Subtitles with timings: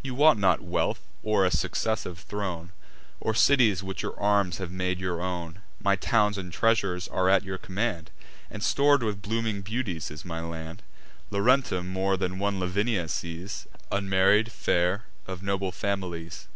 [0.00, 2.70] You want not wealth, or a successive throne,
[3.20, 7.42] Or cities which your arms have made your own: My towns and treasures are at
[7.44, 8.10] your command,
[8.50, 10.82] And stor'd with blooming beauties is my land;
[11.30, 16.48] Laurentum more than one Lavinia sees, Unmarried, fair, of noble families.